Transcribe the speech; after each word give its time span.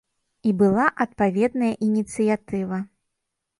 І 0.51 0.53
была 0.61 0.85
адпаведная 1.05 1.71
ініцыятыва. 1.89 2.83